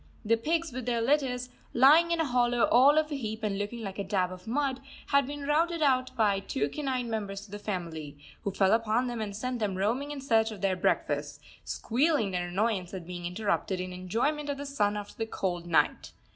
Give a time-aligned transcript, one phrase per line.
[0.25, 3.83] The pigs with their litters, lying in a hollow all of a heap and looking
[3.83, 7.51] like a dab of mud, had been routed out by the two canine members of
[7.51, 11.39] the family, who fell upon them and sent them roaming in search of their breakfasts,
[11.63, 16.13] squealing their annoyance at being interrupted in enjoyment of the sun after the cold night.